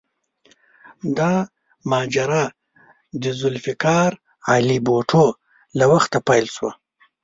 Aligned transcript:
دا 1.17 1.33
ماجرا 1.91 2.45
د 3.21 3.23
ذوالفقار 3.39 4.11
علي 4.51 4.77
بوټو 4.85 5.27
له 5.77 5.85
وخته 5.93 6.17
پیل 6.27 6.45
شوه. 6.55 6.71